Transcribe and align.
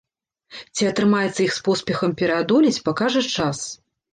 Ці 0.77 0.87
атрымаецца 0.91 1.39
іх 1.45 1.53
з 1.57 1.63
поспехам 1.69 2.17
пераадолець, 2.23 2.75
пакажа 2.89 3.21
час. 3.37 3.57